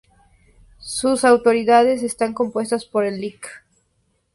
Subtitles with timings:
[0.79, 3.63] Sus autoridades están compuestas por el Lic.